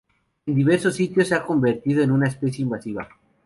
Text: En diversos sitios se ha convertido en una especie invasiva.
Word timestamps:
En 0.47 0.55
diversos 0.55 0.95
sitios 0.95 1.27
se 1.27 1.35
ha 1.35 1.45
convertido 1.45 2.01
en 2.01 2.09
una 2.09 2.27
especie 2.27 2.63
invasiva. 2.63 3.07